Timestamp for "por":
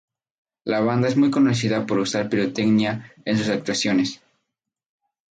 1.85-1.99